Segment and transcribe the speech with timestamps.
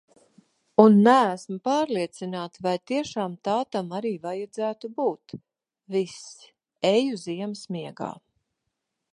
[0.83, 5.37] Un neesmu pārliecināta, vai tiešām tā tam arī vajadzētu būt.
[5.97, 6.27] Viss,
[6.95, 8.13] eju ziemas miegā!